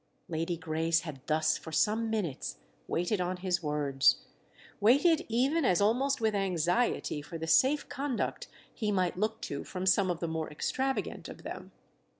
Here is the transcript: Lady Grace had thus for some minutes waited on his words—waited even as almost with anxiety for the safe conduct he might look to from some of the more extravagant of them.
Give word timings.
Lady 0.27 0.57
Grace 0.57 1.01
had 1.01 1.21
thus 1.27 1.59
for 1.59 1.71
some 1.71 2.09
minutes 2.09 2.57
waited 2.87 3.21
on 3.21 3.37
his 3.37 3.61
words—waited 3.61 5.23
even 5.29 5.63
as 5.63 5.79
almost 5.79 6.19
with 6.19 6.33
anxiety 6.33 7.21
for 7.21 7.37
the 7.37 7.45
safe 7.45 7.87
conduct 7.87 8.47
he 8.73 8.91
might 8.91 9.15
look 9.19 9.39
to 9.41 9.63
from 9.63 9.85
some 9.85 10.09
of 10.09 10.19
the 10.19 10.27
more 10.27 10.49
extravagant 10.49 11.29
of 11.29 11.43
them. 11.43 11.71